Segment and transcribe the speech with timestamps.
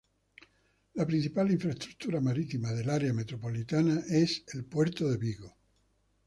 [0.95, 5.55] La principal infraestructura marítima del área metropolitana es el Puerto de Vigo.